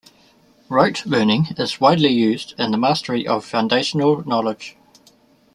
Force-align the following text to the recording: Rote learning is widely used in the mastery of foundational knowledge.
Rote 0.67 1.05
learning 1.05 1.49
is 1.59 1.79
widely 1.79 2.09
used 2.09 2.55
in 2.59 2.71
the 2.71 2.77
mastery 2.79 3.27
of 3.27 3.45
foundational 3.45 4.27
knowledge. 4.27 4.75